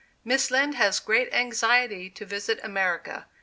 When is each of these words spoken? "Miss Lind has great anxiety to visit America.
"Miss 0.25 0.49
Lind 0.49 0.73
has 0.73 0.99
great 0.99 1.31
anxiety 1.31 2.09
to 2.09 2.25
visit 2.25 2.59
America. 2.63 3.27